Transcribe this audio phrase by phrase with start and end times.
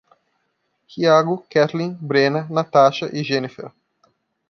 [0.87, 3.71] Hiago, Ketlin, Brena, Natasha e Jeniffer